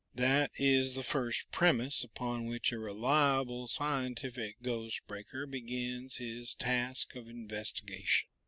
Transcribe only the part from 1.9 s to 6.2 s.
upon which a reliable scientific Ghost Breaker begins